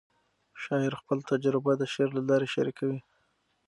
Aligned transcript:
شاعر 0.63 0.93
خپل 1.01 1.17
تجربه 1.31 1.73
د 1.77 1.83
شعر 1.93 2.09
له 2.17 2.21
لارې 2.29 2.47
شریکوي. 2.55 2.99